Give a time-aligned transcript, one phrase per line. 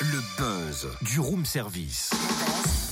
[0.00, 2.10] Le buzz du room service.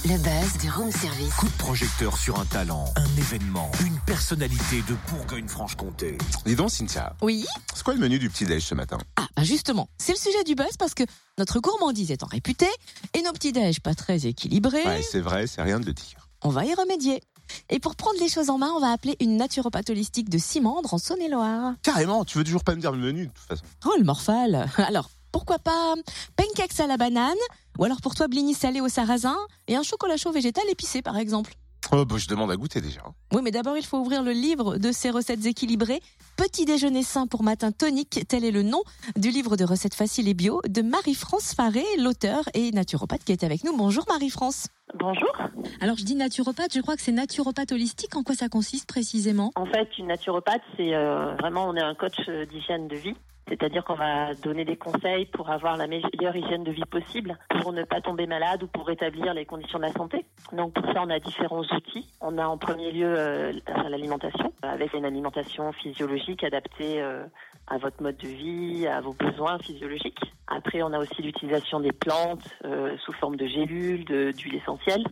[0.04, 1.32] Le buzz du room service.
[1.36, 6.18] Coup de projecteur sur un talent, un événement, une personnalité de Bourgogne-Franche-Comté.
[6.44, 8.98] Dis donc, Cynthia, Oui c'est quoi le menu du petit-déj ce matin?
[9.16, 11.04] Ah, bah justement, c'est le sujet du buzz parce que
[11.38, 12.68] notre gourmandise étant réputée
[13.14, 16.28] et nos petits-déj pas très équilibrés, Ouais, c'est vrai, c'est rien de le dire.
[16.42, 17.22] on va y remédier.
[17.70, 20.94] Et pour prendre les choses en main, on va appeler une naturopathe holistique de Simandre
[20.94, 21.74] en Saône-et-Loire.
[21.82, 23.64] Carrément, tu veux toujours pas me dire le menu de toute façon.
[23.86, 25.94] Oh, le morphale Alors, pourquoi pas
[26.36, 27.34] pancakes à la banane
[27.78, 31.16] Ou alors pour toi, blinis salé au sarrasin Et un chocolat chaud végétal épicé, par
[31.16, 31.54] exemple
[31.92, 33.02] Oh, bah, je demande à goûter déjà.
[33.32, 36.00] Oui, mais d'abord, il faut ouvrir le livre de ces recettes équilibrées.
[36.36, 38.82] Petit déjeuner sain pour matin tonique, tel est le nom
[39.16, 43.44] du livre de recettes faciles et bio de Marie-France Faré, l'auteur et naturopathe qui est
[43.44, 43.76] avec nous.
[43.76, 44.68] Bonjour Marie-France.
[45.04, 45.36] Bonjour.
[45.82, 48.16] Alors, je dis naturopathe, je crois que c'est naturopathe holistique.
[48.16, 49.52] En quoi ça consiste précisément?
[49.54, 53.14] En fait, une naturopathe, c'est euh, vraiment, on est un coach euh, d'hygiène de vie.
[53.46, 57.74] C'est-à-dire qu'on va donner des conseils pour avoir la meilleure hygiène de vie possible, pour
[57.74, 60.24] ne pas tomber malade ou pour rétablir les conditions de la santé.
[60.52, 62.08] Donc pour ça, on a différents outils.
[62.22, 63.52] On a en premier lieu euh,
[63.90, 67.26] l'alimentation, avec une alimentation physiologique adaptée euh,
[67.66, 70.20] à votre mode de vie, à vos besoins physiologiques.
[70.46, 75.04] Après, on a aussi l'utilisation des plantes euh, sous forme de gélules, d'huile essentielle,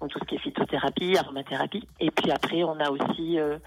[0.00, 1.88] donc tout ce qui est phytothérapie, aromathérapie.
[2.00, 3.58] Et puis après, on a aussi euh,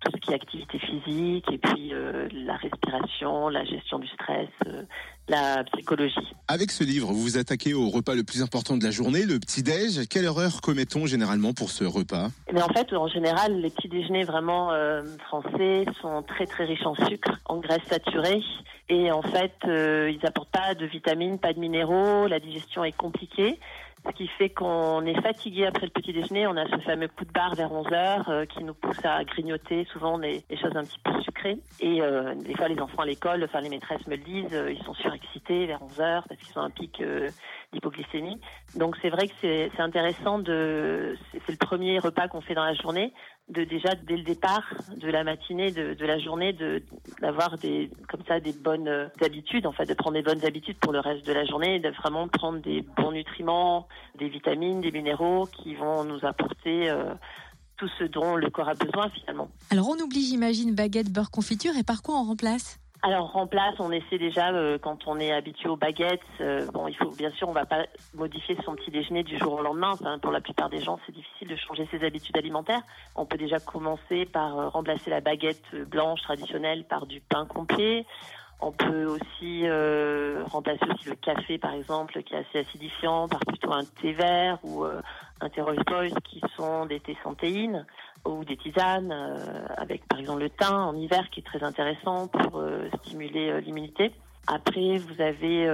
[0.00, 4.48] tout ce qui est activité physique et puis euh, la respiration, la gestion du stress,
[4.66, 4.82] euh,
[5.28, 6.14] la psychologie.
[6.48, 9.38] Avec ce livre, vous vous attaquez au repas le plus important de la journée, le
[9.38, 10.06] petit-déj.
[10.08, 12.28] Quelle erreur commet-on généralement pour ce repas?
[12.52, 16.86] Mais en fait, en général, les petits déjeuners vraiment euh, français sont très très riches
[16.86, 18.42] en sucre, en graisses saturées,
[18.88, 22.28] et en fait, euh, ils apportent pas de vitamines, pas de minéraux.
[22.28, 23.58] La digestion est compliquée,
[24.06, 26.46] ce qui fait qu'on est fatigué après le petit déjeuner.
[26.46, 29.24] On a ce fameux coup de barre vers 11 heures euh, qui nous pousse à
[29.24, 31.58] grignoter souvent des, des choses un petit peu sucrées.
[31.80, 34.72] Et euh, des fois, les enfants à l'école, enfin les maîtresses me le disent, euh,
[34.72, 34.94] ils sont
[35.48, 37.30] vers 11 heures parce qu'ils ont un pic euh,
[37.72, 38.40] d'hypoglycémie.
[38.74, 42.74] Donc c'est vrai que c'est intéressant de, c'est le premier repas qu'on fait dans la
[42.74, 43.12] journée,
[43.48, 44.64] de déjà dès le départ
[44.96, 46.56] de la matinée, de, la journée,
[47.20, 50.78] d'avoir des comme ça des bonnes euh, habitudes, en fait, de prendre des bonnes habitudes
[50.78, 53.86] pour le reste de la journée, de vraiment prendre des bons nutriments,
[54.18, 57.14] des vitamines, des minéraux qui vont nous apporter euh,
[57.76, 59.48] tout ce dont le corps a besoin finalement.
[59.70, 61.76] Alors, on oublie, j'imagine, baguette, beurre, confiture.
[61.78, 62.80] Et par quoi on remplace?
[63.02, 66.20] Alors remplace, on essaie déjà euh, quand on est habitué aux baguettes.
[66.40, 67.84] euh, bon, il faut bien sûr, on va pas
[68.14, 69.90] modifier son petit déjeuner du jour au lendemain.
[69.92, 72.82] Enfin, pour la plupart des gens, c'est difficile de changer ses habitudes alimentaires.
[73.14, 77.44] On peut déjà commencer par euh, remplacer la baguette euh, blanche traditionnelle par du pain
[77.46, 78.06] complet.
[78.60, 83.40] On peut aussi euh, remplacer aussi le café, par exemple, qui est assez acidifiant, par
[83.40, 87.34] plutôt un thé vert ou un thé rooibos, qui sont des thés sans
[88.26, 92.28] ou des tisanes euh, avec par exemple le thym en hiver qui est très intéressant
[92.28, 94.12] pour euh, stimuler euh, l'immunité.
[94.48, 95.68] Après, vous avez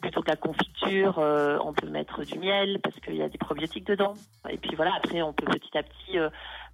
[0.00, 3.86] plutôt que la confiture, on peut mettre du miel parce qu'il y a des probiotiques
[3.86, 4.14] dedans.
[4.48, 6.16] Et puis voilà, après, on peut petit à petit,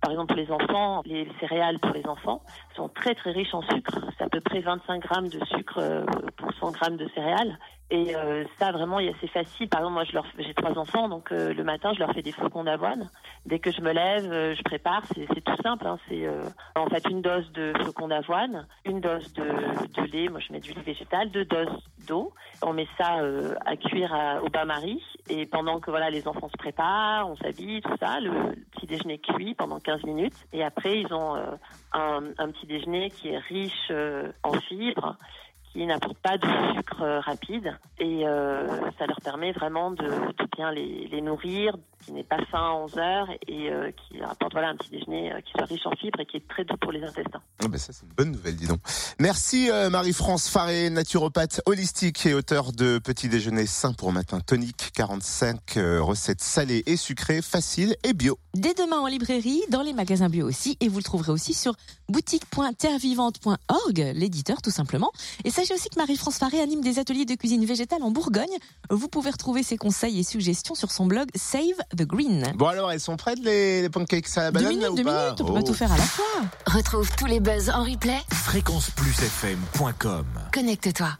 [0.04, 2.42] par exemple les enfants, les céréales pour les enfants
[2.76, 4.00] sont très très riches en sucre.
[4.18, 6.04] C'est à peu près 25 grammes de sucre euh,
[6.36, 7.58] pour 100 grammes de céréales.
[7.90, 9.68] Et euh, ça, vraiment, il y a- c'est facile.
[9.68, 12.64] Par exemple, moi, j'ai trois enfants, donc euh, le matin, je leur fais des flocons
[12.64, 13.08] d'avoine.
[13.46, 15.04] Dès que je me lève, je prépare.
[15.14, 15.86] C'est, tout simple.
[15.86, 16.26] Hein, c'est
[16.74, 20.28] en fait une dose de flocons d'avoine, une dose de, lait.
[20.28, 22.32] Moi, je mets du lait végétal, deux doses d'eau.
[22.62, 23.20] On met ça
[23.64, 25.02] à cuire au bain-marie.
[25.28, 28.30] Et pendant que voilà, les enfants se préparent, on s'habille, tout ça, le
[28.86, 30.46] déjeuner cuit pendant 15 minutes.
[30.52, 31.56] Et après, ils ont euh,
[31.92, 35.16] un, un petit déjeuner qui est riche euh, en fibres
[35.74, 40.70] qui n'apportent pas de sucre rapide et euh, ça leur permet vraiment de, de bien
[40.70, 44.52] les, les nourrir, qui n'est pas faim à 11 heures et euh, qui leur apporte
[44.52, 46.76] voilà un petit déjeuner euh, qui soit riche en fibres et qui est très doux
[46.76, 47.40] pour les intestins.
[47.62, 48.80] Ah ben ça c'est une bonne nouvelle, dis donc.
[49.18, 54.90] Merci euh, Marie-France Faré, naturopathe holistique et auteur de Petit déjeuner sain pour matin tonique,
[54.94, 58.38] 45 euh, recettes salées et sucrées, faciles et bio.
[58.54, 61.74] Dès demain en librairie, dans les magasins bio aussi, et vous le trouverez aussi sur
[62.08, 65.10] boutique.terrevivante.org, l'éditeur tout simplement.
[65.44, 68.44] Et sachez aussi que Marie-France Faré anime des ateliers de cuisine végétale en Bourgogne.
[68.90, 71.62] Vous pouvez retrouver ses conseils et suggestions sur son blog Save
[71.96, 72.52] the Green.
[72.56, 74.96] Bon alors, elles sont prêtes les, les pancakes à la Deux banane là, minutes, ou
[74.96, 75.66] deux pas minutes, on peut pas Oh.
[75.66, 76.24] tout faire à la fois.
[76.66, 78.18] Retrouve tous les buzz en replay.
[78.30, 81.16] Fréquenceplusfm.com Connecte-toi.